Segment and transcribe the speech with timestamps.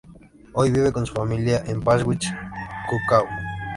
[0.53, 3.25] Hoy vive con su familia en Panschwitz-Kuckau.